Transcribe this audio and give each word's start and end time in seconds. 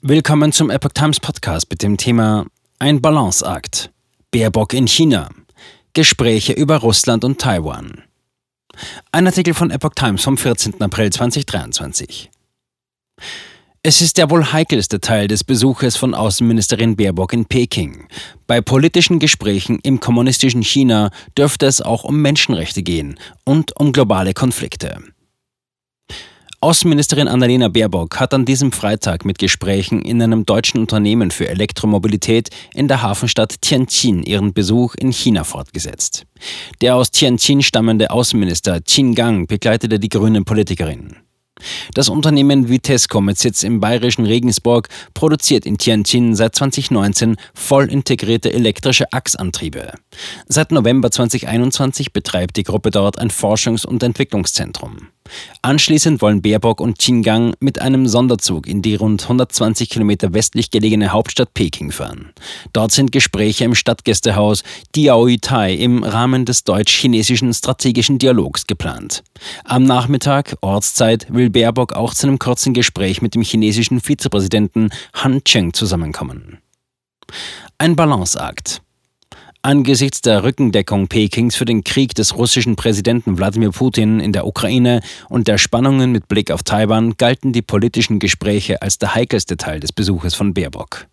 Willkommen 0.00 0.52
zum 0.52 0.70
Epoch 0.70 0.92
Times 0.92 1.18
Podcast 1.18 1.68
mit 1.70 1.82
dem 1.82 1.96
Thema 1.96 2.46
Ein 2.78 3.02
Balanceakt. 3.02 3.90
Baerbock 4.30 4.72
in 4.72 4.86
China. 4.86 5.28
Gespräche 5.92 6.52
über 6.52 6.76
Russland 6.76 7.24
und 7.24 7.40
Taiwan. 7.40 8.04
Ein 9.10 9.26
Artikel 9.26 9.54
von 9.54 9.72
Epoch 9.72 9.94
Times 9.96 10.22
vom 10.22 10.38
14. 10.38 10.80
April 10.80 11.10
2023. 11.10 12.30
Es 13.82 14.00
ist 14.00 14.18
der 14.18 14.30
wohl 14.30 14.52
heikelste 14.52 15.00
Teil 15.00 15.26
des 15.26 15.42
Besuches 15.42 15.96
von 15.96 16.14
Außenministerin 16.14 16.94
Baerbock 16.94 17.32
in 17.32 17.46
Peking. 17.46 18.06
Bei 18.46 18.60
politischen 18.60 19.18
Gesprächen 19.18 19.80
im 19.82 19.98
kommunistischen 19.98 20.62
China 20.62 21.10
dürfte 21.36 21.66
es 21.66 21.80
auch 21.80 22.04
um 22.04 22.22
Menschenrechte 22.22 22.84
gehen 22.84 23.18
und 23.42 23.74
um 23.80 23.92
globale 23.92 24.32
Konflikte. 24.32 25.02
Außenministerin 26.60 27.28
Annalena 27.28 27.68
Baerbock 27.68 28.18
hat 28.18 28.34
an 28.34 28.44
diesem 28.44 28.72
Freitag 28.72 29.24
mit 29.24 29.38
Gesprächen 29.38 30.02
in 30.02 30.20
einem 30.20 30.44
deutschen 30.44 30.80
Unternehmen 30.80 31.30
für 31.30 31.48
Elektromobilität 31.48 32.48
in 32.74 32.88
der 32.88 33.00
Hafenstadt 33.00 33.62
Tianjin 33.62 34.24
ihren 34.24 34.52
Besuch 34.52 34.96
in 34.96 35.12
China 35.12 35.44
fortgesetzt. 35.44 36.26
Der 36.80 36.96
aus 36.96 37.12
Tianjin 37.12 37.62
stammende 37.62 38.10
Außenminister 38.10 38.80
Qin 38.80 39.14
Gang 39.14 39.46
begleitete 39.46 40.00
die 40.00 40.08
grünen 40.08 40.44
Politikerin. 40.44 41.14
Das 41.94 42.08
Unternehmen 42.08 42.68
Vitesco 42.68 43.20
mit 43.20 43.38
Sitz 43.38 43.62
im 43.62 43.78
bayerischen 43.78 44.26
Regensburg 44.26 44.88
produziert 45.14 45.64
in 45.64 45.78
Tianjin 45.78 46.34
seit 46.34 46.56
2019 46.56 47.36
voll 47.54 47.88
integrierte 47.88 48.52
elektrische 48.52 49.12
Achsantriebe. 49.12 49.92
Seit 50.48 50.72
November 50.72 51.12
2021 51.12 52.12
betreibt 52.12 52.56
die 52.56 52.64
Gruppe 52.64 52.90
dort 52.90 53.18
ein 53.20 53.30
Forschungs- 53.30 53.86
und 53.86 54.02
Entwicklungszentrum. 54.02 55.08
Anschließend 55.62 56.22
wollen 56.22 56.42
Baerbock 56.42 56.80
und 56.80 56.98
Qingang 56.98 57.54
mit 57.60 57.80
einem 57.80 58.06
Sonderzug 58.06 58.66
in 58.66 58.82
die 58.82 58.94
rund 58.94 59.22
120 59.22 59.90
Kilometer 59.90 60.34
westlich 60.34 60.70
gelegene 60.70 61.12
Hauptstadt 61.12 61.54
Peking 61.54 61.92
fahren. 61.92 62.32
Dort 62.72 62.92
sind 62.92 63.12
Gespräche 63.12 63.64
im 63.64 63.74
Stadtgästehaus 63.74 64.62
Diaoyutai 64.94 65.74
im 65.74 66.04
Rahmen 66.04 66.44
des 66.44 66.64
deutsch-chinesischen 66.64 67.52
strategischen 67.52 68.18
Dialogs 68.18 68.66
geplant. 68.66 69.22
Am 69.64 69.84
Nachmittag, 69.84 70.56
Ortszeit, 70.60 71.26
will 71.30 71.50
Baerbock 71.50 71.92
auch 71.92 72.14
zu 72.14 72.26
einem 72.26 72.38
kurzen 72.38 72.74
Gespräch 72.74 73.22
mit 73.22 73.34
dem 73.34 73.42
chinesischen 73.42 74.00
Vizepräsidenten 74.00 74.90
Han 75.14 75.44
Cheng 75.44 75.72
zusammenkommen. 75.72 76.58
Ein 77.78 77.96
Balanceakt. 77.96 78.82
Angesichts 79.62 80.20
der 80.20 80.44
Rückendeckung 80.44 81.08
Pekings 81.08 81.56
für 81.56 81.64
den 81.64 81.82
Krieg 81.82 82.14
des 82.14 82.36
russischen 82.36 82.76
Präsidenten 82.76 83.36
Wladimir 83.38 83.72
Putin 83.72 84.20
in 84.20 84.32
der 84.32 84.46
Ukraine 84.46 85.00
und 85.28 85.48
der 85.48 85.58
Spannungen 85.58 86.12
mit 86.12 86.28
Blick 86.28 86.52
auf 86.52 86.62
Taiwan 86.62 87.16
galten 87.16 87.52
die 87.52 87.62
politischen 87.62 88.20
Gespräche 88.20 88.82
als 88.82 88.98
der 88.98 89.16
heikelste 89.16 89.56
Teil 89.56 89.80
des 89.80 89.92
Besuches 89.92 90.34
von 90.36 90.54
Baerbock. 90.54 91.08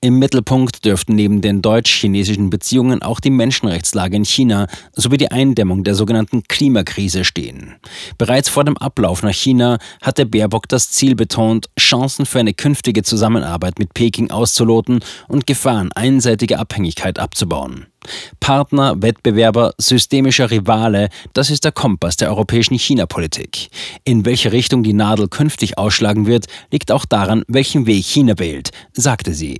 Im 0.00 0.18
Mittelpunkt 0.18 0.84
dürften 0.84 1.14
neben 1.14 1.40
den 1.40 1.62
deutsch-chinesischen 1.62 2.50
Beziehungen 2.50 3.02
auch 3.02 3.20
die 3.20 3.30
Menschenrechtslage 3.30 4.16
in 4.16 4.24
China 4.24 4.66
sowie 4.92 5.16
die 5.16 5.30
Eindämmung 5.30 5.84
der 5.84 5.94
sogenannten 5.94 6.42
Klimakrise 6.42 7.24
stehen. 7.24 7.76
Bereits 8.18 8.48
vor 8.48 8.64
dem 8.64 8.76
Ablauf 8.76 9.22
nach 9.22 9.32
China 9.32 9.78
hatte 10.02 10.26
Baerbock 10.26 10.68
das 10.68 10.90
Ziel 10.90 11.14
betont, 11.14 11.70
Chancen 11.78 12.26
für 12.26 12.40
eine 12.40 12.54
künftige 12.54 13.02
Zusammenarbeit 13.02 13.78
mit 13.78 13.94
Peking 13.94 14.30
auszuloten 14.30 15.00
und 15.28 15.46
Gefahren 15.46 15.90
einseitiger 15.92 16.58
Abhängigkeit 16.58 17.18
abzubauen. 17.18 17.86
Partner, 18.40 19.00
Wettbewerber, 19.00 19.72
systemischer 19.78 20.50
Rivale, 20.50 21.08
das 21.32 21.50
ist 21.50 21.64
der 21.64 21.72
Kompass 21.72 22.16
der 22.16 22.28
europäischen 22.28 22.78
China-Politik. 22.78 23.68
In 24.04 24.24
welche 24.24 24.52
Richtung 24.52 24.82
die 24.82 24.92
Nadel 24.92 25.28
künftig 25.28 25.78
ausschlagen 25.78 26.26
wird, 26.26 26.46
liegt 26.70 26.90
auch 26.92 27.04
daran, 27.04 27.44
welchen 27.48 27.86
Weg 27.86 28.04
China 28.04 28.38
wählt, 28.38 28.70
sagte 28.92 29.34
sie. 29.34 29.58